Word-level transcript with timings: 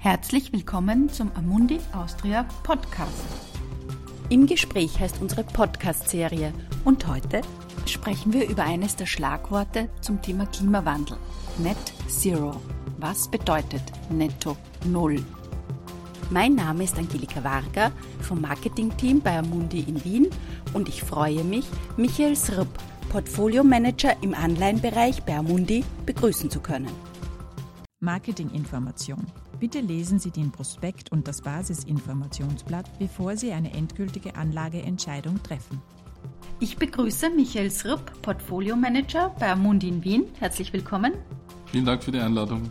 Herzlich 0.00 0.52
willkommen 0.52 1.08
zum 1.08 1.32
Amundi 1.34 1.80
Austria 1.92 2.44
Podcast. 2.62 3.24
Im 4.28 4.46
Gespräch 4.46 5.00
heißt 5.00 5.20
unsere 5.20 5.42
Podcast-Serie 5.42 6.54
und 6.84 7.08
heute 7.08 7.40
sprechen 7.84 8.32
wir 8.32 8.48
über 8.48 8.62
eines 8.62 8.94
der 8.94 9.06
Schlagworte 9.06 9.88
zum 10.00 10.22
Thema 10.22 10.46
Klimawandel. 10.46 11.16
Net 11.58 11.76
Zero. 12.06 12.60
Was 12.98 13.28
bedeutet 13.28 13.82
Netto 14.08 14.56
Null? 14.84 15.20
Mein 16.30 16.54
Name 16.54 16.84
ist 16.84 16.96
Angelika 16.96 17.42
Varga 17.42 17.90
vom 18.20 18.40
Marketingteam 18.40 19.20
bei 19.20 19.36
Amundi 19.36 19.80
in 19.80 20.04
Wien 20.04 20.28
und 20.74 20.88
ich 20.88 21.02
freue 21.02 21.42
mich, 21.42 21.66
Michael 21.96 22.36
Srupp, 22.36 22.68
Portfolio 23.08 23.64
Manager 23.64 24.14
im 24.22 24.32
Anleihenbereich 24.32 25.24
bei 25.24 25.36
Amundi, 25.36 25.84
begrüßen 26.06 26.50
zu 26.50 26.60
können. 26.60 26.92
Marketinginformation. 27.98 29.26
Bitte 29.60 29.80
lesen 29.80 30.20
Sie 30.20 30.30
den 30.30 30.52
Prospekt 30.52 31.10
und 31.10 31.26
das 31.26 31.42
Basisinformationsblatt, 31.42 32.96
bevor 33.00 33.36
Sie 33.36 33.52
eine 33.52 33.72
endgültige 33.72 34.36
Anlageentscheidung 34.36 35.42
treffen. 35.42 35.82
Ich 36.60 36.76
begrüße 36.76 37.30
Michael 37.30 37.72
Srupp, 37.72 38.22
Portfolio 38.22 38.76
Manager 38.76 39.34
bei 39.40 39.50
Amundi 39.50 39.88
in 39.88 40.04
Wien. 40.04 40.24
Herzlich 40.38 40.72
willkommen. 40.72 41.12
Vielen 41.66 41.84
Dank 41.84 42.04
für 42.04 42.12
die 42.12 42.20
Einladung. 42.20 42.70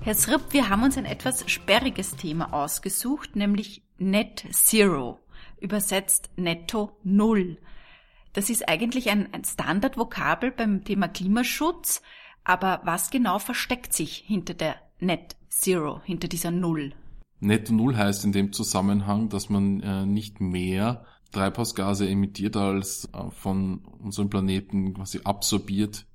Herr 0.00 0.14
Sripp, 0.14 0.52
wir 0.52 0.68
haben 0.68 0.82
uns 0.82 0.98
ein 0.98 1.04
etwas 1.04 1.48
sperriges 1.48 2.16
Thema 2.16 2.52
ausgesucht, 2.52 3.36
nämlich 3.36 3.82
Net 3.98 4.46
Zero, 4.50 5.20
übersetzt 5.60 6.30
Netto 6.34 6.90
Null. 7.04 7.58
Das 8.32 8.50
ist 8.50 8.68
eigentlich 8.68 9.10
ein, 9.10 9.32
ein 9.32 9.44
Standardvokabel 9.44 10.50
beim 10.50 10.82
Thema 10.84 11.06
Klimaschutz, 11.06 12.02
aber 12.42 12.80
was 12.84 13.10
genau 13.10 13.38
versteckt 13.38 13.92
sich 13.92 14.24
hinter 14.26 14.54
der 14.54 14.76
Net 14.98 15.37
Zero, 15.48 16.00
hinter 16.04 16.28
dieser 16.28 16.50
Null? 16.50 16.92
Netto 17.40 17.72
Null 17.72 17.96
heißt 17.96 18.24
in 18.24 18.32
dem 18.32 18.52
Zusammenhang, 18.52 19.28
dass 19.28 19.48
man 19.48 19.80
äh, 19.80 20.06
nicht 20.06 20.40
mehr 20.40 21.04
Treibhausgase 21.32 22.08
emittiert, 22.08 22.56
als 22.56 23.08
äh, 23.12 23.30
von 23.30 23.84
unserem 24.00 24.30
Planeten 24.30 24.94
quasi 24.94 25.20
absorbiert 25.24 26.06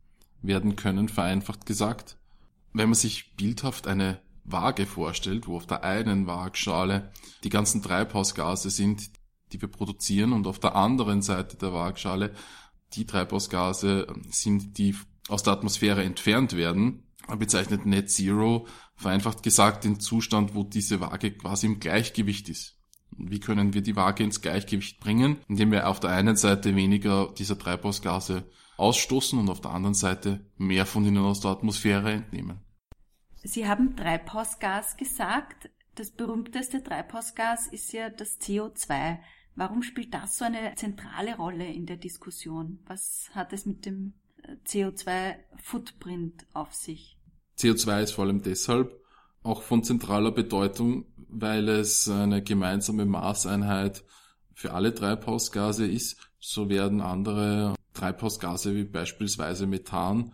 werden 0.41 0.75
können, 0.75 1.07
vereinfacht 1.07 1.65
gesagt 1.65 2.17
wenn 2.73 2.89
man 2.89 2.95
sich 2.95 3.35
bildhaft 3.35 3.87
eine 3.87 4.19
Waage 4.43 4.85
vorstellt, 4.85 5.47
wo 5.47 5.55
auf 5.55 5.67
der 5.67 5.83
einen 5.83 6.27
Waagschale 6.27 7.11
die 7.43 7.49
ganzen 7.49 7.81
Treibhausgase 7.81 8.69
sind, 8.69 9.09
die 9.51 9.61
wir 9.61 9.69
produzieren 9.69 10.33
und 10.33 10.47
auf 10.47 10.59
der 10.59 10.75
anderen 10.75 11.21
Seite 11.21 11.55
der 11.55 11.71
Waagschale 11.71 12.33
die 12.93 13.05
Treibhausgase 13.05 14.07
sind, 14.29 14.77
die 14.77 14.95
aus 15.29 15.43
der 15.43 15.53
Atmosphäre 15.53 16.03
entfernt 16.03 16.57
werden, 16.57 17.03
bezeichnet 17.37 17.85
Net 17.85 18.11
Zero 18.11 18.67
vereinfacht 18.95 19.43
gesagt 19.43 19.83
den 19.83 19.99
Zustand, 19.99 20.55
wo 20.55 20.63
diese 20.63 21.01
Waage 21.01 21.31
quasi 21.31 21.67
im 21.67 21.79
Gleichgewicht 21.79 22.49
ist. 22.49 22.77
Wie 23.17 23.39
können 23.39 23.73
wir 23.73 23.81
die 23.81 23.95
Waage 23.95 24.23
ins 24.23 24.41
Gleichgewicht 24.41 24.99
bringen? 24.99 25.37
Indem 25.47 25.71
wir 25.71 25.87
auf 25.87 25.99
der 25.99 26.11
einen 26.11 26.35
Seite 26.35 26.75
weniger 26.75 27.31
dieser 27.37 27.57
Treibhausgase 27.57 28.49
ausstoßen 28.77 29.37
und 29.37 29.49
auf 29.49 29.61
der 29.61 29.71
anderen 29.71 29.93
Seite 29.93 30.45
mehr 30.57 30.85
von 30.85 31.05
ihnen 31.05 31.23
aus 31.23 31.41
der 31.41 31.51
Atmosphäre 31.51 32.11
entnehmen. 32.11 32.59
Sie 33.43 33.67
haben 33.67 33.95
Treibhausgas 33.95 34.97
gesagt. 34.97 35.69
Das 35.95 36.11
berühmteste 36.11 36.81
Treibhausgas 36.81 37.67
ist 37.67 37.93
ja 37.93 38.09
das 38.09 38.39
CO2. 38.39 39.19
Warum 39.55 39.83
spielt 39.83 40.13
das 40.13 40.37
so 40.37 40.45
eine 40.45 40.73
zentrale 40.75 41.35
Rolle 41.35 41.71
in 41.71 41.85
der 41.85 41.97
Diskussion? 41.97 42.79
Was 42.87 43.29
hat 43.33 43.53
es 43.53 43.65
mit 43.65 43.85
dem 43.85 44.13
äh, 44.41 44.55
CO2-Footprint 44.65 46.47
auf 46.53 46.73
sich? 46.73 47.17
CO2 47.57 48.03
ist 48.03 48.11
vor 48.11 48.25
allem 48.25 48.41
deshalb 48.41 48.99
auch 49.43 49.61
von 49.61 49.83
zentraler 49.83 50.31
Bedeutung, 50.31 51.05
weil 51.29 51.67
es 51.69 52.07
eine 52.07 52.41
gemeinsame 52.41 53.05
Maßeinheit 53.05 54.03
für 54.53 54.73
alle 54.73 54.93
Treibhausgase 54.93 55.85
ist. 55.85 56.17
So 56.39 56.69
werden 56.69 57.01
andere 57.01 57.75
Treibhausgase 57.93 58.75
wie 58.75 58.85
beispielsweise 58.85 59.67
Methan 59.67 60.33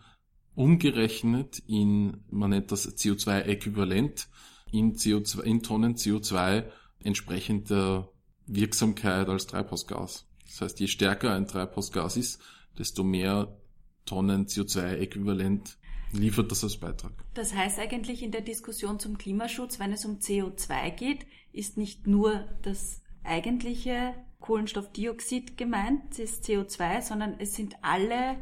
umgerechnet 0.54 1.62
in, 1.66 2.24
man 2.30 2.50
nennt 2.50 2.72
das 2.72 2.96
CO2-Äquivalent, 2.96 4.28
in, 4.72 4.94
CO2, 4.94 5.42
in 5.42 5.62
Tonnen 5.62 5.94
CO2 5.94 6.64
entsprechend 7.02 7.70
der 7.70 8.08
Wirksamkeit 8.46 9.28
als 9.28 9.46
Treibhausgas. 9.46 10.26
Das 10.46 10.60
heißt, 10.60 10.80
je 10.80 10.86
stärker 10.86 11.32
ein 11.34 11.46
Treibhausgas 11.46 12.16
ist, 12.16 12.40
desto 12.78 13.04
mehr 13.04 13.56
Tonnen 14.04 14.46
CO2-Äquivalent 14.46 15.76
liefert 16.12 16.50
das 16.50 16.64
als 16.64 16.76
Beitrag. 16.76 17.12
Das 17.34 17.54
heißt 17.54 17.78
eigentlich 17.78 18.22
in 18.22 18.32
der 18.32 18.40
Diskussion 18.40 18.98
zum 18.98 19.18
Klimaschutz, 19.18 19.78
wenn 19.78 19.92
es 19.92 20.04
um 20.04 20.18
CO2 20.18 20.90
geht, 20.90 21.26
ist 21.52 21.76
nicht 21.76 22.06
nur 22.06 22.44
das 22.62 23.02
eigentliche 23.22 24.14
Kohlenstoffdioxid 24.40 25.56
gemeint, 25.56 26.02
das 26.10 26.18
ist 26.18 26.44
CO2, 26.44 27.02
sondern 27.02 27.34
es 27.38 27.54
sind 27.54 27.76
alle 27.82 28.36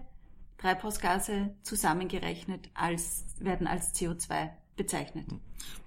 Treibhausgase 0.58 1.54
zusammengerechnet 1.62 2.70
als, 2.74 3.26
werden 3.38 3.66
als 3.66 3.94
CO2 3.94 4.50
bezeichnet. 4.76 5.26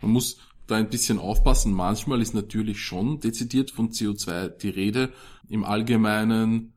Man 0.02 0.12
muss 0.12 0.38
da 0.68 0.76
ein 0.76 0.90
bisschen 0.90 1.20
aufpassen. 1.20 1.74
Manchmal 1.74 2.22
ist 2.22 2.34
natürlich 2.34 2.80
schon 2.80 3.20
dezidiert 3.20 3.72
von 3.72 3.92
CO2 3.92 4.50
die 4.50 4.70
Rede. 4.70 5.14
Im 5.50 5.64
Allgemeinen 5.64 6.74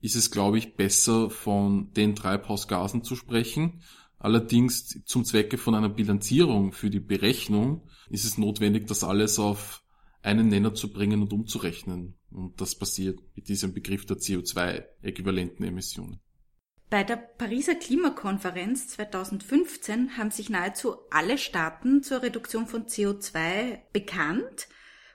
ist 0.00 0.16
es, 0.16 0.30
glaube 0.30 0.58
ich, 0.58 0.76
besser 0.76 1.30
von 1.30 1.92
den 1.94 2.14
Treibhausgasen 2.14 3.02
zu 3.02 3.16
sprechen. 3.16 3.82
Allerdings 4.20 5.02
zum 5.06 5.24
Zwecke 5.24 5.56
von 5.56 5.74
einer 5.74 5.88
Bilanzierung 5.88 6.72
für 6.72 6.90
die 6.90 7.00
Berechnung 7.00 7.88
ist 8.10 8.26
es 8.26 8.36
notwendig, 8.36 8.86
das 8.86 9.02
alles 9.02 9.38
auf 9.38 9.82
einen 10.20 10.48
Nenner 10.48 10.74
zu 10.74 10.92
bringen 10.92 11.22
und 11.22 11.32
umzurechnen. 11.32 12.18
Und 12.30 12.60
das 12.60 12.74
passiert 12.74 13.18
mit 13.34 13.48
diesem 13.48 13.72
Begriff 13.72 14.04
der 14.04 14.18
CO2-äquivalenten 14.18 15.64
Emissionen. 15.64 16.20
Bei 16.90 17.02
der 17.02 17.16
Pariser 17.16 17.76
Klimakonferenz 17.76 18.88
2015 18.88 20.18
haben 20.18 20.30
sich 20.30 20.50
nahezu 20.50 20.96
alle 21.10 21.38
Staaten 21.38 22.02
zur 22.02 22.22
Reduktion 22.22 22.66
von 22.66 22.86
CO2 22.86 23.78
bekannt 23.94 24.68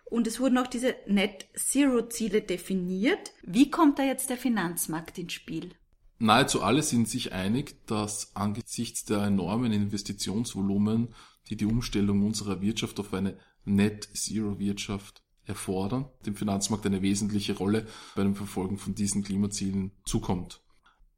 und 0.05 0.25
es 0.25 0.39
wurden 0.39 0.57
auch 0.57 0.67
diese 0.67 0.95
Net 1.05 1.45
Zero 1.55 2.07
Ziele 2.07 2.41
definiert. 2.41 3.33
Wie 3.43 3.69
kommt 3.69 3.99
da 3.99 4.03
jetzt 4.03 4.31
der 4.31 4.37
Finanzmarkt 4.37 5.19
ins 5.19 5.33
Spiel? 5.33 5.75
Nahezu 6.17 6.61
alle 6.61 6.81
sind 6.81 7.09
sich 7.09 7.33
einig, 7.33 7.85
dass 7.87 8.35
angesichts 8.35 9.03
der 9.05 9.23
enormen 9.23 9.73
Investitionsvolumen, 9.73 11.13
die 11.49 11.57
die 11.57 11.65
Umstellung 11.65 12.23
unserer 12.25 12.61
Wirtschaft 12.61 12.99
auf 12.99 13.13
eine 13.13 13.37
Net 13.65 14.09
Zero 14.13 14.59
Wirtschaft 14.59 15.23
erfordern, 15.43 16.05
dem 16.25 16.35
Finanzmarkt 16.35 16.85
eine 16.85 17.01
wesentliche 17.01 17.57
Rolle 17.57 17.85
bei 18.15 18.23
dem 18.23 18.35
Verfolgen 18.35 18.77
von 18.77 18.95
diesen 18.95 19.23
Klimazielen 19.23 19.91
zukommt. 20.05 20.61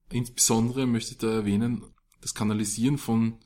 Insbesondere 0.09 0.85
möchte 0.87 1.11
ich 1.11 1.17
da 1.17 1.31
erwähnen, 1.31 1.83
das 2.21 2.33
Kanalisieren 2.33 2.97
von 2.97 3.39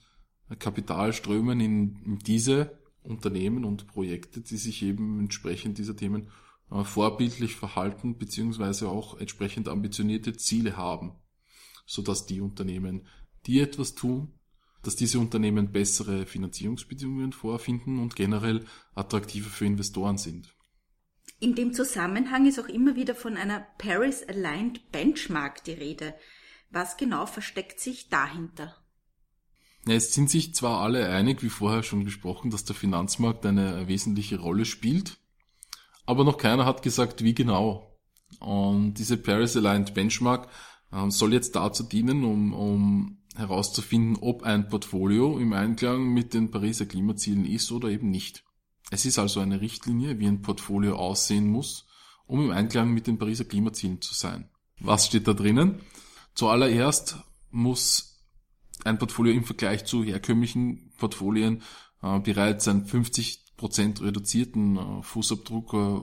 Kapitalströmen 0.59 1.59
in, 1.59 1.95
in 2.05 2.19
diese 2.19 2.79
Unternehmen 3.03 3.65
und 3.65 3.87
Projekte, 3.87 4.41
die 4.41 4.57
sich 4.57 4.83
eben 4.83 5.19
entsprechend 5.19 5.77
dieser 5.77 5.95
Themen 5.95 6.27
äh, 6.71 6.83
vorbildlich 6.83 7.55
verhalten, 7.55 8.17
beziehungsweise 8.17 8.89
auch 8.89 9.19
entsprechend 9.19 9.67
ambitionierte 9.67 10.33
Ziele 10.33 10.77
haben, 10.77 11.13
sodass 11.85 12.25
die 12.25 12.41
Unternehmen, 12.41 13.07
die 13.45 13.59
etwas 13.59 13.95
tun, 13.95 14.33
dass 14.83 14.95
diese 14.95 15.19
Unternehmen 15.19 15.71
bessere 15.71 16.25
Finanzierungsbedingungen 16.25 17.33
vorfinden 17.33 17.99
und 17.99 18.15
generell 18.15 18.65
attraktiver 18.95 19.49
für 19.49 19.65
Investoren 19.65 20.17
sind. 20.17 20.55
In 21.39 21.55
dem 21.55 21.73
Zusammenhang 21.73 22.45
ist 22.47 22.59
auch 22.59 22.67
immer 22.67 22.95
wieder 22.95 23.15
von 23.15 23.37
einer 23.37 23.65
Paris 23.77 24.23
Aligned 24.27 24.91
Benchmark 24.91 25.63
die 25.63 25.73
Rede. 25.73 26.13
Was 26.69 26.97
genau 26.97 27.25
versteckt 27.25 27.79
sich 27.79 28.09
dahinter? 28.09 28.75
Ja, 29.87 29.95
es 29.95 30.13
sind 30.13 30.29
sich 30.29 30.53
zwar 30.53 30.81
alle 30.81 31.09
einig, 31.09 31.41
wie 31.41 31.49
vorher 31.49 31.81
schon 31.81 32.05
besprochen, 32.05 32.51
dass 32.51 32.65
der 32.65 32.75
Finanzmarkt 32.75 33.45
eine 33.45 33.87
wesentliche 33.87 34.39
Rolle 34.39 34.65
spielt, 34.65 35.17
aber 36.05 36.23
noch 36.23 36.37
keiner 36.37 36.65
hat 36.65 36.83
gesagt, 36.83 37.23
wie 37.23 37.33
genau. 37.33 37.99
Und 38.39 38.95
diese 38.95 39.17
Paris 39.17 39.57
Aligned 39.57 39.93
Benchmark 39.93 40.47
äh, 40.91 41.09
soll 41.09 41.33
jetzt 41.33 41.55
dazu 41.55 41.83
dienen, 41.83 42.23
um, 42.23 42.53
um 42.53 43.17
herauszufinden, 43.35 44.17
ob 44.21 44.43
ein 44.43 44.67
Portfolio 44.67 45.37
im 45.37 45.53
Einklang 45.53 46.13
mit 46.13 46.33
den 46.33 46.51
Pariser 46.51 46.85
Klimazielen 46.85 47.45
ist 47.45 47.71
oder 47.71 47.89
eben 47.89 48.09
nicht. 48.09 48.43
Es 48.89 49.05
ist 49.05 49.19
also 49.19 49.39
eine 49.39 49.61
Richtlinie, 49.61 50.19
wie 50.19 50.27
ein 50.27 50.41
Portfolio 50.41 50.97
aussehen 50.97 51.47
muss, 51.47 51.85
um 52.25 52.43
im 52.43 52.51
Einklang 52.51 52.93
mit 52.93 53.07
den 53.07 53.17
Pariser 53.17 53.45
Klimazielen 53.45 54.01
zu 54.01 54.13
sein. 54.13 54.49
Was 54.79 55.07
steht 55.07 55.27
da 55.27 55.33
drinnen? 55.33 55.79
Zuallererst 56.33 57.17
muss 57.51 58.19
ein 58.83 58.97
Portfolio 58.97 59.33
im 59.33 59.43
Vergleich 59.43 59.85
zu 59.85 60.03
herkömmlichen 60.03 60.91
Portfolien 60.97 61.61
äh, 62.01 62.19
bereits 62.19 62.67
einen 62.67 62.85
50% 62.85 64.01
reduzierten 64.01 64.77
äh, 64.77 65.03
Fußabdruck 65.03 65.73
äh, 65.73 66.01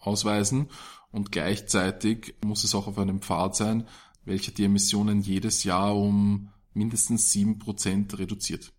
ausweisen 0.00 0.68
und 1.10 1.32
gleichzeitig 1.32 2.34
muss 2.44 2.64
es 2.64 2.74
auch 2.74 2.86
auf 2.86 2.98
einem 2.98 3.20
Pfad 3.20 3.56
sein, 3.56 3.86
welcher 4.26 4.52
die 4.52 4.64
Emissionen 4.64 5.22
jedes 5.22 5.64
Jahr 5.64 5.96
um 5.96 6.50
mindestens 6.74 7.32
7% 7.32 8.18
reduziert. 8.18 8.72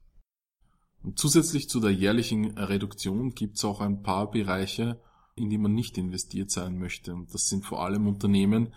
Und 1.03 1.17
zusätzlich 1.17 1.69
zu 1.69 1.79
der 1.79 1.91
jährlichen 1.91 2.57
Reduktion 2.57 3.33
gibt 3.33 3.57
es 3.57 3.65
auch 3.65 3.81
ein 3.81 4.03
paar 4.03 4.29
Bereiche, 4.29 5.01
in 5.35 5.49
die 5.49 5.57
man 5.57 5.73
nicht 5.73 5.97
investiert 5.97 6.51
sein 6.51 6.77
möchte. 6.77 7.13
Und 7.13 7.33
das 7.33 7.47
sind 7.47 7.65
vor 7.65 7.83
allem 7.83 8.07
Unternehmen, 8.07 8.73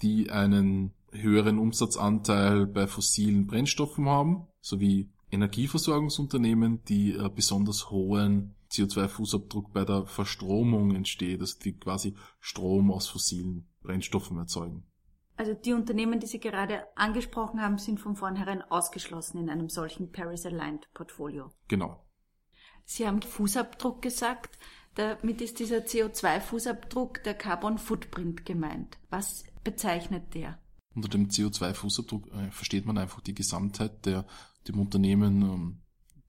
die 0.00 0.30
einen 0.30 0.92
höheren 1.10 1.58
Umsatzanteil 1.58 2.66
bei 2.66 2.86
fossilen 2.86 3.46
Brennstoffen 3.46 4.06
haben, 4.06 4.46
sowie 4.60 5.10
Energieversorgungsunternehmen, 5.30 6.84
die 6.84 7.12
äh, 7.12 7.30
besonders 7.34 7.90
hohen 7.90 8.54
CO2-Fußabdruck 8.70 9.72
bei 9.72 9.84
der 9.84 10.06
Verstromung 10.06 10.94
entsteht, 10.94 11.40
also 11.40 11.58
die 11.58 11.72
quasi 11.72 12.14
Strom 12.40 12.90
aus 12.90 13.08
fossilen 13.08 13.66
Brennstoffen 13.82 14.38
erzeugen. 14.38 14.84
Also 15.36 15.54
die 15.54 15.72
Unternehmen, 15.72 16.20
die 16.20 16.26
Sie 16.26 16.40
gerade 16.40 16.84
angesprochen 16.94 17.60
haben, 17.60 17.78
sind 17.78 17.98
von 17.98 18.16
vornherein 18.16 18.62
ausgeschlossen 18.62 19.38
in 19.38 19.50
einem 19.50 19.68
solchen 19.68 20.12
Paris-Aligned 20.12 20.88
Portfolio. 20.92 21.50
Genau. 21.68 22.04
Sie 22.84 23.06
haben 23.06 23.22
Fußabdruck 23.22 24.02
gesagt. 24.02 24.58
Damit 24.94 25.40
ist 25.40 25.58
dieser 25.58 25.78
CO2-Fußabdruck 25.78 27.22
der 27.22 27.34
Carbon 27.34 27.78
Footprint 27.78 28.44
gemeint. 28.44 28.98
Was 29.08 29.44
bezeichnet 29.64 30.34
der? 30.34 30.58
Unter 30.94 31.08
dem 31.08 31.28
CO2-Fußabdruck 31.28 32.30
äh, 32.30 32.50
versteht 32.50 32.84
man 32.84 32.98
einfach 32.98 33.22
die 33.22 33.34
Gesamtheit 33.34 34.04
der 34.04 34.26
dem 34.68 34.78
Unternehmen 34.78 35.42
ähm, 35.42 35.82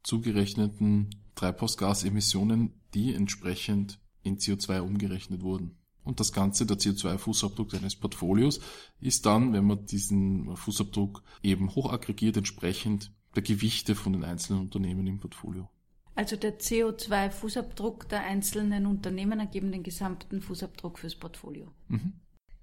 zugerechneten 0.04 1.10
Treibhausgasemissionen, 1.36 2.74
die 2.94 3.14
entsprechend 3.14 4.00
in 4.22 4.38
CO2 4.38 4.82
umgerechnet 4.82 5.42
wurden. 5.42 5.78
Und 6.04 6.20
das 6.20 6.34
Ganze, 6.34 6.66
der 6.66 6.78
CO2-Fußabdruck 6.78 7.76
eines 7.76 7.96
Portfolios, 7.96 8.60
ist 9.00 9.26
dann, 9.26 9.54
wenn 9.54 9.66
man 9.66 9.86
diesen 9.86 10.56
Fußabdruck 10.56 11.24
eben 11.42 11.74
hochaggregiert, 11.76 12.38
entsprechend 12.38 13.12
der 13.36 13.44
Gewichte 13.44 13.96
von 13.96 14.14
den 14.14 14.24
einzelnen 14.24 14.62
Unternehmen 14.62 15.08
im 15.08 15.20
Portfolio. 15.20 15.70
Also 16.16 16.36
der 16.36 16.60
CO2-Fußabdruck 16.60 18.08
der 18.08 18.22
einzelnen 18.22 18.86
Unternehmen 18.86 19.40
ergeben 19.40 19.72
den 19.72 19.84
gesamten 19.84 20.42
Fußabdruck 20.42 21.00
fürs 21.00 21.16
Portfolio. 21.16 21.72
Mhm. 21.88 22.14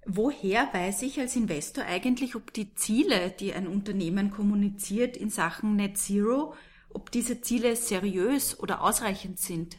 Woher 0.05 0.73
weiß 0.73 1.03
ich 1.03 1.19
als 1.19 1.35
Investor 1.35 1.83
eigentlich, 1.83 2.35
ob 2.35 2.53
die 2.53 2.73
Ziele, 2.73 3.31
die 3.39 3.53
ein 3.53 3.67
Unternehmen 3.67 4.31
kommuniziert 4.31 5.15
in 5.15 5.29
Sachen 5.29 5.75
Net 5.75 5.97
Zero, 5.97 6.53
ob 6.89 7.11
diese 7.11 7.41
Ziele 7.41 7.75
seriös 7.75 8.59
oder 8.59 8.81
ausreichend 8.81 9.39
sind? 9.39 9.77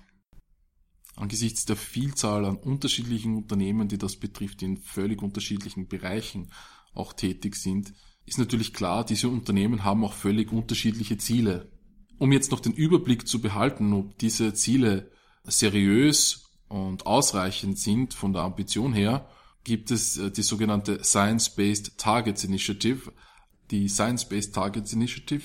Angesichts 1.16 1.66
der 1.66 1.76
Vielzahl 1.76 2.44
an 2.44 2.56
unterschiedlichen 2.56 3.36
Unternehmen, 3.36 3.88
die 3.88 3.98
das 3.98 4.16
betrifft, 4.16 4.60
die 4.60 4.66
in 4.66 4.76
völlig 4.78 5.22
unterschiedlichen 5.22 5.86
Bereichen 5.86 6.50
auch 6.94 7.12
tätig 7.12 7.56
sind, 7.56 7.92
ist 8.24 8.38
natürlich 8.38 8.72
klar, 8.72 9.04
diese 9.04 9.28
Unternehmen 9.28 9.84
haben 9.84 10.04
auch 10.04 10.12
völlig 10.12 10.52
unterschiedliche 10.52 11.18
Ziele. 11.18 11.70
Um 12.18 12.32
jetzt 12.32 12.50
noch 12.50 12.60
den 12.60 12.72
Überblick 12.72 13.26
zu 13.26 13.40
behalten, 13.40 13.92
ob 13.92 14.16
diese 14.18 14.54
Ziele 14.54 15.10
seriös 15.44 16.50
und 16.68 17.04
ausreichend 17.04 17.78
sind 17.78 18.14
von 18.14 18.32
der 18.32 18.42
Ambition 18.42 18.92
her, 18.92 19.28
gibt 19.64 19.90
es 19.90 20.16
äh, 20.18 20.30
die 20.30 20.42
sogenannte 20.42 21.02
Science-Based 21.02 21.98
Targets 21.98 22.44
Initiative. 22.44 23.12
Die 23.70 23.88
Science-Based 23.88 24.54
Targets 24.54 24.92
Initiative 24.92 25.42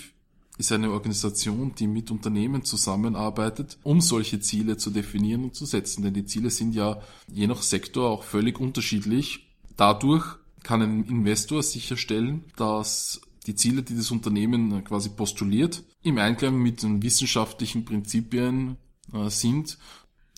ist 0.58 0.72
eine 0.72 0.92
Organisation, 0.92 1.74
die 1.76 1.88
mit 1.88 2.10
Unternehmen 2.10 2.64
zusammenarbeitet, 2.64 3.78
um 3.84 4.02
solche 4.02 4.40
Ziele 4.40 4.78
zu 4.78 4.90
definieren 4.90 5.44
und 5.44 5.56
zu 5.56 5.66
setzen. 5.66 6.04
Denn 6.04 6.14
die 6.14 6.26
Ziele 6.26 6.50
sind 6.50 6.74
ja 6.74 7.00
je 7.32 7.48
nach 7.48 7.62
Sektor 7.62 8.10
auch 8.10 8.24
völlig 8.24 8.60
unterschiedlich. 8.60 9.48
Dadurch 9.76 10.26
kann 10.64 10.82
ein 10.82 11.04
Investor 11.06 11.62
sicherstellen, 11.62 12.46
dass 12.56 13.22
die 13.46 13.56
Ziele, 13.56 13.84
die 13.84 13.96
das 13.96 14.12
Unternehmen 14.12 14.84
quasi 14.84 15.10
postuliert, 15.10 15.84
im 16.04 16.18
Einklang 16.18 16.58
mit 16.58 16.84
den 16.84 17.02
wissenschaftlichen 17.02 17.86
Prinzipien 17.86 18.78
äh, 19.14 19.30
sind 19.30 19.78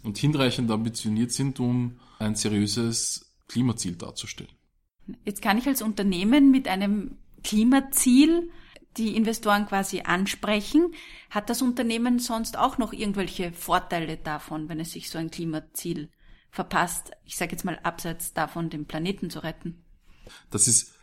und 0.03 0.17
hinreichend 0.17 0.69
ambitioniert 0.69 1.31
sind, 1.31 1.59
um 1.59 1.99
ein 2.19 2.35
seriöses 2.35 3.33
Klimaziel 3.47 3.95
darzustellen. 3.95 4.51
Jetzt 5.25 5.41
kann 5.41 5.57
ich 5.57 5.67
als 5.67 5.81
Unternehmen 5.81 6.51
mit 6.51 6.67
einem 6.67 7.17
Klimaziel 7.43 8.51
die 8.97 9.15
Investoren 9.15 9.65
quasi 9.65 10.01
ansprechen. 10.01 10.93
Hat 11.29 11.49
das 11.49 11.61
Unternehmen 11.61 12.19
sonst 12.19 12.57
auch 12.57 12.77
noch 12.77 12.93
irgendwelche 12.93 13.51
Vorteile 13.51 14.17
davon, 14.17 14.69
wenn 14.69 14.79
es 14.79 14.91
sich 14.91 15.09
so 15.09 15.17
ein 15.17 15.31
Klimaziel 15.31 16.09
verpasst? 16.49 17.11
Ich 17.25 17.37
sage 17.37 17.51
jetzt 17.51 17.65
mal 17.65 17.79
abseits 17.83 18.33
davon, 18.33 18.69
den 18.69 18.85
Planeten 18.85 19.29
zu 19.29 19.39
retten. 19.39 19.83
Das 20.49 20.67
ist 20.67 20.93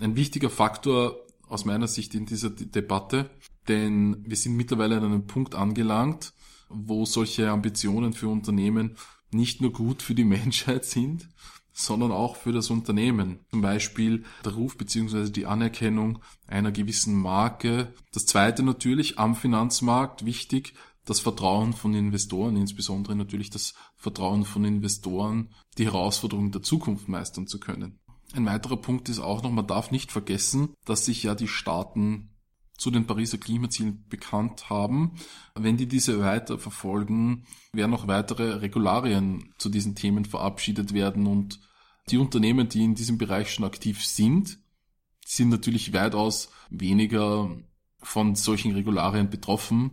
ein 0.00 0.16
wichtiger 0.16 0.50
Faktor 0.50 1.16
aus 1.48 1.64
meiner 1.64 1.88
Sicht 1.88 2.14
in 2.14 2.26
dieser 2.26 2.50
Debatte, 2.50 3.30
denn 3.68 4.24
wir 4.26 4.36
sind 4.36 4.56
mittlerweile 4.56 4.96
an 4.96 5.04
einem 5.04 5.26
Punkt 5.26 5.54
angelangt, 5.54 6.32
wo 6.68 7.04
solche 7.04 7.50
Ambitionen 7.50 8.12
für 8.12 8.28
Unternehmen 8.28 8.96
nicht 9.30 9.60
nur 9.60 9.72
gut 9.72 10.02
für 10.02 10.14
die 10.14 10.24
Menschheit 10.36 10.84
sind, 10.84 11.28
sondern 11.76 12.10
auch 12.10 12.36
für 12.36 12.52
das 12.52 12.70
Unternehmen. 12.70 13.40
Zum 13.50 13.60
Beispiel 13.60 14.24
der 14.44 14.54
Ruf 14.54 14.78
bzw. 14.78 15.30
die 15.30 15.44
Anerkennung 15.44 16.20
einer 16.46 16.72
gewissen 16.72 17.14
Marke. 17.14 17.92
Das 18.12 18.24
zweite 18.24 18.62
natürlich 18.62 19.18
am 19.18 19.36
Finanzmarkt 19.36 20.24
wichtig, 20.24 20.72
das 21.04 21.20
Vertrauen 21.20 21.74
von 21.74 21.94
Investoren, 21.94 22.56
insbesondere 22.56 23.14
natürlich 23.14 23.50
das 23.50 23.74
Vertrauen 23.94 24.44
von 24.44 24.64
Investoren, 24.64 25.50
die 25.76 25.84
Herausforderungen 25.84 26.50
der 26.50 26.62
Zukunft 26.62 27.08
meistern 27.08 27.46
zu 27.46 27.60
können. 27.60 28.00
Ein 28.32 28.46
weiterer 28.46 28.78
Punkt 28.78 29.08
ist 29.10 29.20
auch 29.20 29.42
noch, 29.42 29.50
man 29.50 29.66
darf 29.66 29.90
nicht 29.90 30.10
vergessen, 30.10 30.74
dass 30.86 31.04
sich 31.04 31.22
ja 31.22 31.34
die 31.34 31.46
Staaten 31.46 32.30
zu 32.76 32.90
den 32.90 33.06
Pariser 33.06 33.38
Klimazielen 33.38 34.04
bekannt 34.08 34.68
haben. 34.70 35.12
Wenn 35.54 35.76
die 35.76 35.86
diese 35.86 36.20
weiter 36.20 36.58
verfolgen, 36.58 37.46
werden 37.72 37.90
noch 37.90 38.06
weitere 38.08 38.56
Regularien 38.56 39.54
zu 39.58 39.68
diesen 39.68 39.94
Themen 39.94 40.24
verabschiedet 40.24 40.92
werden 40.92 41.26
und 41.26 41.60
die 42.10 42.18
Unternehmen, 42.18 42.68
die 42.68 42.84
in 42.84 42.94
diesem 42.94 43.18
Bereich 43.18 43.52
schon 43.52 43.64
aktiv 43.64 44.04
sind, 44.04 44.58
sind 45.24 45.48
natürlich 45.48 45.92
weitaus 45.92 46.50
weniger 46.70 47.50
von 47.98 48.36
solchen 48.36 48.72
Regularien 48.72 49.28
betroffen 49.28 49.90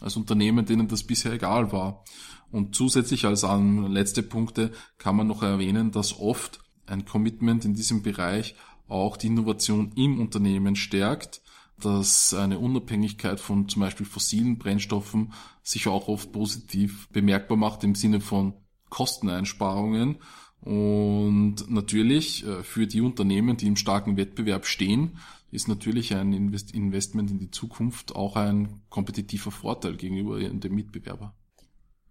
als 0.00 0.16
Unternehmen, 0.16 0.64
denen 0.64 0.88
das 0.88 1.02
bisher 1.02 1.32
egal 1.32 1.72
war. 1.72 2.04
Und 2.50 2.74
zusätzlich 2.74 3.26
als 3.26 3.44
an 3.44 3.92
letzte 3.92 4.22
Punkte 4.22 4.72
kann 4.98 5.16
man 5.16 5.26
noch 5.26 5.42
erwähnen, 5.42 5.92
dass 5.92 6.18
oft 6.18 6.60
ein 6.86 7.04
Commitment 7.04 7.64
in 7.64 7.74
diesem 7.74 8.02
Bereich 8.02 8.56
auch 8.88 9.16
die 9.16 9.28
Innovation 9.28 9.92
im 9.94 10.18
Unternehmen 10.18 10.74
stärkt, 10.74 11.42
dass 11.84 12.34
eine 12.34 12.58
Unabhängigkeit 12.58 13.40
von 13.40 13.68
zum 13.68 13.80
Beispiel 13.80 14.06
fossilen 14.06 14.58
Brennstoffen 14.58 15.32
sich 15.62 15.88
auch 15.88 16.08
oft 16.08 16.32
positiv 16.32 17.08
bemerkbar 17.08 17.56
macht 17.56 17.84
im 17.84 17.94
Sinne 17.94 18.20
von 18.20 18.54
Kosteneinsparungen 18.88 20.18
und 20.60 21.70
natürlich 21.70 22.46
äh, 22.46 22.62
für 22.62 22.86
die 22.86 23.00
Unternehmen, 23.00 23.56
die 23.56 23.66
im 23.66 23.76
starken 23.76 24.16
Wettbewerb 24.16 24.66
stehen, 24.66 25.18
ist 25.50 25.68
natürlich 25.68 26.14
ein 26.14 26.32
Investment 26.32 27.30
in 27.30 27.38
die 27.38 27.50
Zukunft 27.50 28.14
auch 28.14 28.36
ein 28.36 28.82
kompetitiver 28.88 29.50
Vorteil 29.50 29.96
gegenüber 29.96 30.38
dem 30.38 30.74
Mitbewerber. 30.74 31.34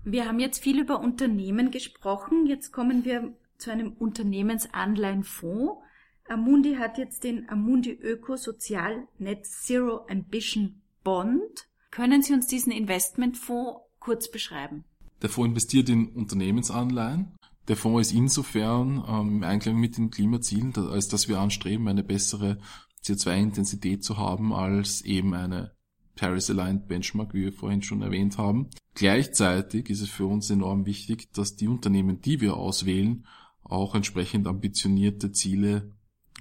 Wir 0.04 0.26
haben 0.26 0.40
jetzt 0.40 0.62
viel 0.62 0.80
über 0.80 1.00
Unternehmen 1.00 1.72
gesprochen. 1.72 2.48
Jetzt 2.48 2.74
kommen 2.74 3.06
wir 3.06 3.34
zu 3.58 3.72
einem 3.72 3.94
Unternehmensanleihenfonds. 3.94 5.82
Amundi 6.30 6.76
hat 6.76 6.98
jetzt 6.98 7.24
den 7.24 7.50
Amundi 7.50 7.92
Öko 7.92 8.38
Sozial 8.38 9.08
Net 9.18 9.46
Zero 9.46 10.06
Ambition 10.10 10.82
Bond. 11.04 11.68
Können 11.92 12.22
Sie 12.22 12.34
uns 12.34 12.48
diesen 12.48 12.72
Investmentfonds 12.72 13.82
kurz 14.00 14.30
beschreiben? 14.30 14.84
Der 15.22 15.30
Fonds 15.30 15.50
investiert 15.50 15.90
in 15.90 16.10
Unternehmensanleihen 16.10 17.34
der 17.70 17.78
Fonds 17.78 18.10
ist 18.10 18.16
insofern 18.16 19.04
ähm, 19.08 19.38
im 19.38 19.44
Einklang 19.44 19.80
mit 19.80 19.98
den 19.98 20.10
Klimazielen, 20.10 20.74
als 20.76 21.08
dass 21.08 21.30
wir 21.30 21.40
anstreben, 21.40 21.88
eine 21.88 22.04
bessere 22.04 22.58
CO2-Intensität 23.04 24.04
zu 24.04 24.18
haben 24.18 24.54
als 24.54 25.02
eben 25.02 25.36
eine 25.36 25.72
Paris-Aligned 26.16 26.88
Benchmark, 26.88 27.34
wie 27.34 27.44
wir 27.44 27.54
vorhin 27.54 27.84
schon 27.84 28.02
erwähnt 28.02 28.40
haben. 28.40 28.70
Gleichzeitig 28.96 29.90
ist 29.90 30.02
es 30.02 30.10
für 30.10 30.26
uns 30.26 30.50
enorm 30.50 30.88
wichtig, 30.88 31.32
dass 31.32 31.56
die 31.56 31.68
Unternehmen, 31.68 32.20
die 32.22 32.42
wir 32.42 32.58
auswählen, 32.58 33.26
auch 33.64 33.94
entsprechend 33.94 34.48
ambitionierte 34.48 35.32
Ziele 35.32 35.94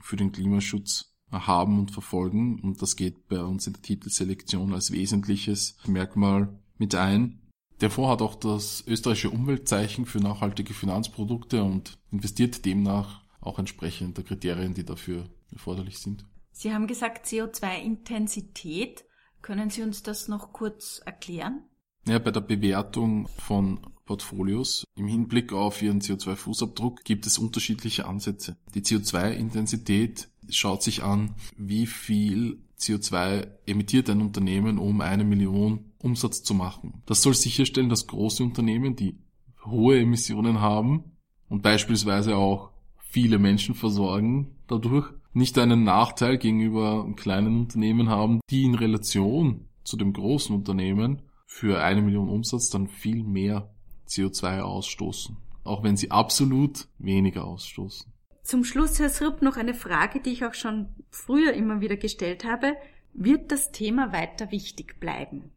für 0.02 0.16
den 0.16 0.32
Klimaschutz 0.32 1.12
haben 1.30 1.78
und 1.78 1.90
verfolgen. 1.90 2.60
Und 2.60 2.80
das 2.82 2.96
geht 2.96 3.28
bei 3.28 3.42
uns 3.42 3.66
in 3.66 3.74
der 3.74 3.82
Titelselektion 3.82 4.72
als 4.72 4.92
wesentliches 4.92 5.76
Merkmal 5.86 6.58
mit 6.78 6.94
ein. 6.94 7.40
Der 7.80 7.90
Fonds 7.90 8.10
hat 8.10 8.22
auch 8.22 8.34
das 8.34 8.82
österreichische 8.86 9.30
Umweltzeichen 9.30 10.04
für 10.04 10.18
nachhaltige 10.18 10.74
Finanzprodukte 10.74 11.62
und 11.62 11.98
investiert 12.10 12.64
demnach 12.64 13.22
auch 13.40 13.58
entsprechend 13.58 14.16
der 14.16 14.24
Kriterien, 14.24 14.74
die 14.74 14.84
dafür 14.84 15.28
erforderlich 15.52 15.98
sind. 15.98 16.24
Sie 16.50 16.74
haben 16.74 16.88
gesagt 16.88 17.26
CO2-Intensität. 17.26 19.04
Können 19.42 19.70
Sie 19.70 19.82
uns 19.82 20.02
das 20.02 20.26
noch 20.26 20.52
kurz 20.52 21.00
erklären? 21.04 21.62
Ja, 22.06 22.18
bei 22.18 22.32
der 22.32 22.40
Bewertung 22.40 23.28
von 23.28 23.80
Portfolios 24.08 24.84
im 24.96 25.06
Hinblick 25.06 25.52
auf 25.52 25.82
ihren 25.82 26.00
CO2-Fußabdruck 26.00 27.04
gibt 27.04 27.26
es 27.26 27.36
unterschiedliche 27.36 28.06
Ansätze. 28.06 28.56
Die 28.74 28.80
CO2-Intensität 28.80 30.28
schaut 30.48 30.82
sich 30.82 31.02
an, 31.02 31.34
wie 31.58 31.84
viel 31.84 32.62
CO2 32.80 33.46
emittiert 33.66 34.08
ein 34.08 34.22
Unternehmen, 34.22 34.78
um 34.78 35.02
eine 35.02 35.24
Million 35.24 35.92
Umsatz 35.98 36.42
zu 36.42 36.54
machen. 36.54 37.02
Das 37.04 37.20
soll 37.20 37.34
sicherstellen, 37.34 37.90
dass 37.90 38.06
große 38.06 38.42
Unternehmen, 38.42 38.96
die 38.96 39.18
hohe 39.66 40.00
Emissionen 40.00 40.62
haben 40.62 41.12
und 41.50 41.62
beispielsweise 41.62 42.34
auch 42.34 42.70
viele 43.10 43.38
Menschen 43.38 43.74
versorgen 43.74 44.56
dadurch, 44.68 45.12
nicht 45.34 45.58
einen 45.58 45.84
Nachteil 45.84 46.38
gegenüber 46.38 47.06
kleinen 47.14 47.58
Unternehmen 47.60 48.08
haben, 48.08 48.40
die 48.48 48.64
in 48.64 48.74
Relation 48.74 49.68
zu 49.84 49.98
dem 49.98 50.14
großen 50.14 50.56
Unternehmen 50.56 51.20
für 51.44 51.82
eine 51.82 52.00
Million 52.00 52.30
Umsatz 52.30 52.70
dann 52.70 52.88
viel 52.88 53.22
mehr 53.22 53.70
CO2 54.08 54.60
ausstoßen, 54.60 55.36
auch 55.64 55.82
wenn 55.82 55.96
sie 55.96 56.10
absolut 56.10 56.88
weniger 56.98 57.44
ausstoßen. 57.44 58.12
Zum 58.42 58.64
Schluss, 58.64 58.98
Herr 58.98 59.10
Srupp, 59.10 59.42
noch 59.42 59.56
eine 59.56 59.74
Frage, 59.74 60.20
die 60.20 60.30
ich 60.30 60.44
auch 60.44 60.54
schon 60.54 60.88
früher 61.10 61.52
immer 61.52 61.80
wieder 61.80 61.96
gestellt 61.96 62.44
habe. 62.44 62.76
Wird 63.12 63.52
das 63.52 63.72
Thema 63.72 64.12
weiter 64.12 64.50
wichtig 64.50 64.98
bleiben? 65.00 65.50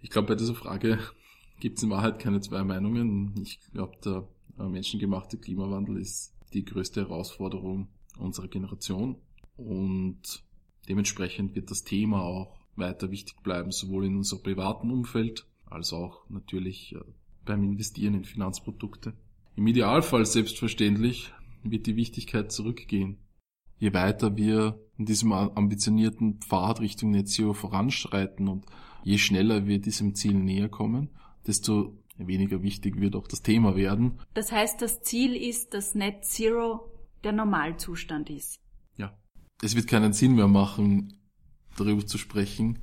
Ich 0.00 0.10
glaube, 0.10 0.28
bei 0.28 0.34
dieser 0.34 0.54
Frage 0.54 0.98
gibt 1.60 1.78
es 1.78 1.84
in 1.84 1.90
Wahrheit 1.90 2.18
keine 2.18 2.40
zwei 2.40 2.64
Meinungen. 2.64 3.34
Ich 3.42 3.60
glaube, 3.72 3.96
der 4.04 4.26
äh, 4.58 4.68
menschengemachte 4.68 5.36
Klimawandel 5.36 5.98
ist 5.98 6.32
die 6.52 6.64
größte 6.64 7.02
Herausforderung 7.02 7.88
unserer 8.18 8.48
Generation 8.48 9.16
und 9.56 10.42
dementsprechend 10.88 11.54
wird 11.54 11.70
das 11.70 11.84
Thema 11.84 12.22
auch 12.22 12.56
weiter 12.76 13.10
wichtig 13.10 13.42
bleiben, 13.42 13.72
sowohl 13.72 14.06
in 14.06 14.16
unserem 14.16 14.42
privaten 14.42 14.90
Umfeld 14.90 15.46
als 15.66 15.92
auch 15.92 16.28
natürlich 16.28 16.94
äh, 16.94 17.00
beim 17.48 17.64
Investieren 17.64 18.14
in 18.14 18.24
Finanzprodukte. 18.24 19.14
Im 19.56 19.66
Idealfall 19.66 20.24
selbstverständlich 20.24 21.32
wird 21.64 21.86
die 21.86 21.96
Wichtigkeit 21.96 22.52
zurückgehen. 22.52 23.18
Je 23.78 23.92
weiter 23.94 24.36
wir 24.36 24.78
in 24.98 25.06
diesem 25.06 25.32
ambitionierten 25.32 26.40
Pfad 26.40 26.80
Richtung 26.80 27.10
Net 27.10 27.28
Zero 27.28 27.54
voranschreiten 27.54 28.48
und 28.48 28.66
je 29.02 29.18
schneller 29.18 29.66
wir 29.66 29.80
diesem 29.80 30.14
Ziel 30.14 30.34
näher 30.34 30.68
kommen, 30.68 31.10
desto 31.46 31.96
weniger 32.18 32.62
wichtig 32.62 33.00
wird 33.00 33.16
auch 33.16 33.28
das 33.28 33.42
Thema 33.42 33.76
werden. 33.76 34.18
Das 34.34 34.52
heißt, 34.52 34.82
das 34.82 35.02
Ziel 35.02 35.34
ist, 35.36 35.74
dass 35.74 35.94
Net 35.94 36.24
Zero 36.24 36.90
der 37.24 37.32
Normalzustand 37.32 38.30
ist. 38.30 38.60
Ja. 38.96 39.16
Es 39.62 39.74
wird 39.74 39.86
keinen 39.86 40.12
Sinn 40.12 40.34
mehr 40.34 40.48
machen, 40.48 41.20
darüber 41.76 42.04
zu 42.04 42.18
sprechen, 42.18 42.80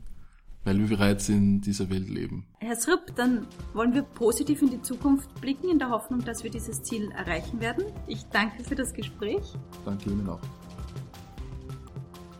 weil 0.65 0.79
wir 0.79 0.97
bereits 0.97 1.29
in 1.29 1.61
dieser 1.61 1.89
Welt 1.89 2.09
leben. 2.09 2.45
Herr 2.59 2.75
Srupp, 2.75 3.15
dann 3.15 3.47
wollen 3.73 3.93
wir 3.93 4.01
positiv 4.01 4.61
in 4.61 4.71
die 4.71 4.81
Zukunft 4.81 5.33
blicken, 5.39 5.69
in 5.69 5.79
der 5.79 5.89
Hoffnung, 5.91 6.25
dass 6.25 6.43
wir 6.43 6.51
dieses 6.51 6.83
Ziel 6.83 7.11
erreichen 7.11 7.61
werden. 7.61 7.85
Ich 8.07 8.25
danke 8.25 8.63
für 8.63 8.75
das 8.75 8.93
Gespräch. 8.93 9.43
Danke 9.85 10.09
Ihnen 10.09 10.27
auch. 10.27 10.41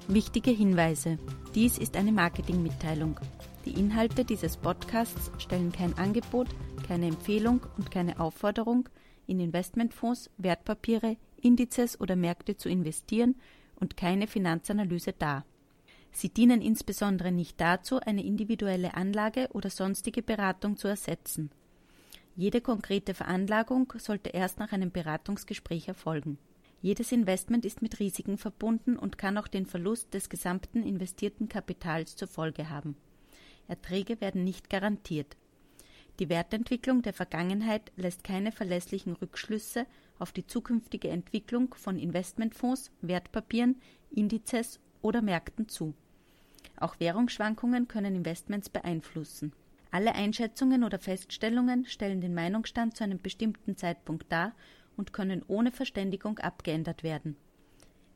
Wichtige 0.07 0.51
Hinweise. 0.51 1.17
Dies 1.53 1.77
ist 1.77 1.95
eine 1.95 2.11
Marketingmitteilung. 2.11 3.19
Die 3.65 3.79
Inhalte 3.79 4.25
dieses 4.25 4.57
Podcasts 4.57 5.31
stellen 5.37 5.71
kein 5.71 5.97
Angebot, 5.97 6.47
keine 6.87 7.07
Empfehlung 7.07 7.61
und 7.77 7.89
keine 7.89 8.19
Aufforderung, 8.19 8.89
in 9.27 9.39
Investmentfonds, 9.39 10.29
Wertpapiere, 10.37 11.17
Indizes 11.41 11.99
oder 11.99 12.15
Märkte 12.15 12.57
zu 12.57 12.69
investieren 12.69 13.35
und 13.79 13.97
keine 13.97 14.27
Finanzanalyse 14.27 15.13
dar. 15.13 15.45
Sie 16.15 16.29
dienen 16.29 16.61
insbesondere 16.61 17.33
nicht 17.33 17.59
dazu, 17.59 17.99
eine 17.99 18.23
individuelle 18.23 18.93
Anlage 18.93 19.49
oder 19.51 19.69
sonstige 19.69 20.21
Beratung 20.21 20.77
zu 20.77 20.87
ersetzen. 20.87 21.51
Jede 22.37 22.61
konkrete 22.61 23.13
Veranlagung 23.13 23.91
sollte 23.97 24.29
erst 24.29 24.57
nach 24.57 24.71
einem 24.71 24.91
Beratungsgespräch 24.91 25.89
erfolgen. 25.89 26.37
Jedes 26.81 27.11
Investment 27.11 27.65
ist 27.65 27.81
mit 27.81 27.99
Risiken 27.99 28.37
verbunden 28.37 28.95
und 28.95 29.17
kann 29.17 29.37
auch 29.37 29.49
den 29.49 29.65
Verlust 29.65 30.13
des 30.13 30.29
gesamten 30.29 30.83
investierten 30.83 31.49
Kapitals 31.49 32.15
zur 32.15 32.29
Folge 32.29 32.69
haben. 32.69 32.95
Erträge 33.67 34.21
werden 34.21 34.45
nicht 34.45 34.69
garantiert. 34.69 35.35
Die 36.19 36.29
Wertentwicklung 36.29 37.01
der 37.01 37.13
Vergangenheit 37.13 37.91
lässt 37.97 38.23
keine 38.23 38.53
verlässlichen 38.53 39.17
Rückschlüsse 39.17 39.85
auf 40.17 40.31
die 40.31 40.47
zukünftige 40.47 41.09
Entwicklung 41.09 41.73
von 41.73 41.99
Investmentfonds, 41.99 42.89
Wertpapieren, 43.01 43.81
Indizes 44.11 44.79
oder 45.01 45.21
Märkten 45.21 45.67
zu. 45.67 45.93
Auch 46.77 46.99
Währungsschwankungen 46.99 47.87
können 47.87 48.15
Investments 48.15 48.69
beeinflussen. 48.69 49.53
Alle 49.91 50.13
Einschätzungen 50.13 50.83
oder 50.83 50.99
Feststellungen 50.99 51.85
stellen 51.85 52.21
den 52.21 52.33
Meinungsstand 52.33 52.97
zu 52.97 53.03
einem 53.03 53.21
bestimmten 53.21 53.77
Zeitpunkt 53.77 54.31
dar 54.31 54.53
und 54.97 55.13
können 55.13 55.43
ohne 55.47 55.71
Verständigung 55.71 56.39
abgeändert 56.39 57.03
werden. 57.03 57.37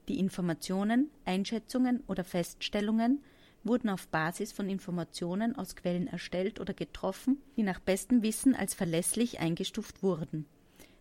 Die 0.09 0.19
Informationen, 0.19 1.09
Einschätzungen 1.25 2.03
oder 2.07 2.23
Feststellungen 2.23 3.23
wurden 3.63 3.89
auf 3.89 4.07
Basis 4.07 4.51
von 4.51 4.69
Informationen 4.69 5.55
aus 5.55 5.75
Quellen 5.75 6.07
erstellt 6.07 6.59
oder 6.59 6.73
getroffen, 6.73 7.41
die 7.57 7.63
nach 7.63 7.79
bestem 7.79 8.23
Wissen 8.23 8.55
als 8.55 8.73
verlässlich 8.73 9.39
eingestuft 9.39 10.01
wurden. 10.01 10.45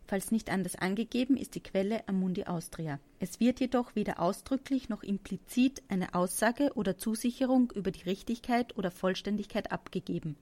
Falls 0.08 0.32
nicht 0.32 0.50
anders 0.50 0.74
angegeben, 0.74 1.36
ist 1.36 1.54
die 1.54 1.62
Quelle 1.62 2.08
Amundi 2.08 2.44
Austria. 2.44 2.98
Es 3.20 3.38
wird 3.38 3.60
jedoch 3.60 3.94
weder 3.94 4.18
ausdrücklich 4.18 4.88
noch 4.88 5.04
implizit 5.04 5.82
eine 5.88 6.14
Aussage 6.14 6.72
oder 6.74 6.98
Zusicherung 6.98 7.70
über 7.76 7.92
die 7.92 8.02
Richtigkeit 8.02 8.76
oder 8.76 8.90
Vollständigkeit 8.90 9.70
abgegeben. 9.70 10.34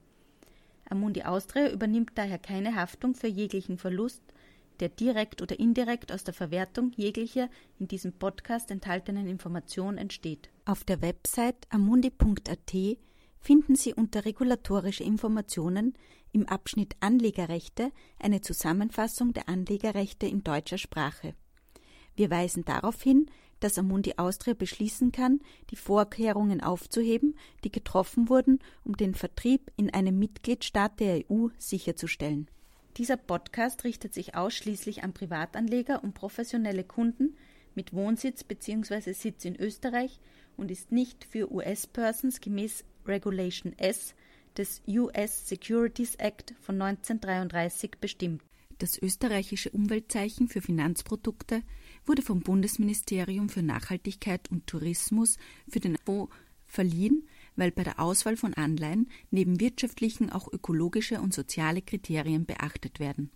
Amundi 0.89 1.23
Austria 1.23 1.69
übernimmt 1.69 2.13
daher 2.15 2.39
keine 2.39 2.75
Haftung 2.75 3.13
für 3.13 3.27
jeglichen 3.27 3.77
Verlust 3.77 4.23
der 4.79 4.89
direkt 4.89 5.41
oder 5.41 5.59
indirekt 5.59 6.11
aus 6.11 6.23
der 6.23 6.33
Verwertung 6.33 6.91
jeglicher 6.95 7.49
in 7.79 7.87
diesem 7.87 8.13
Podcast 8.13 8.71
enthaltenen 8.71 9.27
Information 9.27 9.97
entsteht. 9.97 10.49
Auf 10.65 10.83
der 10.83 11.01
Website 11.01 11.67
amundi.at 11.69 12.97
finden 13.47 13.75
Sie 13.75 13.93
unter 13.93 14.25
regulatorische 14.25 15.05
Informationen 15.05 15.93
im 16.33 16.49
Abschnitt 16.49 16.97
Anlegerrechte 16.99 17.93
eine 18.19 18.41
Zusammenfassung 18.41 19.31
der 19.31 19.47
Anlegerrechte 19.47 20.27
in 20.27 20.43
deutscher 20.43 20.77
Sprache. 20.77 21.33
Wir 22.17 22.29
weisen 22.29 22.65
darauf 22.65 23.01
hin, 23.01 23.27
dass 23.61 23.79
Amundi 23.79 24.15
Austria 24.17 24.53
beschließen 24.53 25.13
kann, 25.13 25.39
die 25.69 25.77
Vorkehrungen 25.77 26.59
aufzuheben, 26.59 27.37
die 27.63 27.71
getroffen 27.71 28.27
wurden, 28.27 28.59
um 28.83 28.97
den 28.97 29.15
Vertrieb 29.15 29.71
in 29.77 29.93
einem 29.93 30.19
Mitgliedstaat 30.19 30.99
der 30.99 31.23
EU 31.31 31.47
sicherzustellen. 31.57 32.49
Dieser 32.97 33.15
Podcast 33.15 33.85
richtet 33.85 34.13
sich 34.13 34.35
ausschließlich 34.35 35.05
an 35.05 35.13
Privatanleger 35.13 36.03
und 36.03 36.15
professionelle 36.15 36.83
Kunden 36.83 37.37
mit 37.75 37.93
Wohnsitz 37.93 38.43
bzw. 38.43 39.13
Sitz 39.13 39.45
in 39.45 39.55
Österreich 39.55 40.19
und 40.57 40.69
ist 40.69 40.91
nicht 40.91 41.23
für 41.23 41.49
US-Persons 41.49 42.41
gemäß 42.41 42.83
Regulation 43.07 43.73
S 43.77 44.13
des 44.57 44.81
US 44.87 45.47
Securities 45.47 46.15
Act 46.15 46.53
von 46.61 46.81
1933 46.81 47.91
bestimmt. 48.01 48.41
Das 48.79 49.01
österreichische 49.01 49.71
Umweltzeichen 49.71 50.47
für 50.47 50.61
Finanzprodukte 50.61 51.63
wurde 52.05 52.21
vom 52.21 52.41
Bundesministerium 52.41 53.49
für 53.49 53.63
Nachhaltigkeit 53.63 54.51
und 54.51 54.67
Tourismus 54.67 55.37
für 55.67 55.79
den 55.79 55.97
Fonds 56.05 56.31
verliehen, 56.65 57.27
weil 57.55 57.71
bei 57.71 57.83
der 57.83 57.99
Auswahl 57.99 58.37
von 58.37 58.53
Anleihen 58.53 59.09
neben 59.31 59.59
wirtschaftlichen 59.59 60.29
auch 60.29 60.51
ökologische 60.51 61.21
und 61.21 61.33
soziale 61.33 61.81
Kriterien 61.81 62.45
beachtet 62.45 62.99
werden. 62.99 63.31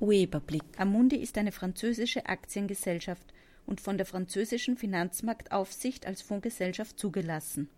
Ueberblick. 0.00 0.64
Amundi 0.78 1.16
ist 1.16 1.38
eine 1.38 1.52
französische 1.52 2.26
Aktiengesellschaft 2.26 3.32
und 3.66 3.80
von 3.80 3.96
der 3.96 4.06
französischen 4.06 4.76
Finanzmarktaufsicht 4.76 6.06
als 6.06 6.22
Fondsgesellschaft 6.22 6.98
zugelassen. 6.98 7.68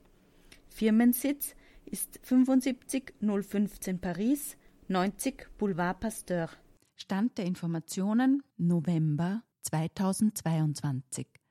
Firmensitz 0.68 1.54
ist 1.84 2.20
75015 2.22 3.98
Paris, 4.00 4.56
90 4.88 5.48
Boulevard 5.58 6.00
Pasteur. 6.00 6.50
Stand 6.94 7.38
der 7.38 7.46
Informationen 7.46 8.42
November 8.56 9.42
2022. 9.62 11.40